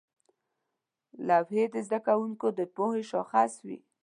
[1.27, 3.77] لوحې د زده کوونکو د پوهې شاخص وې.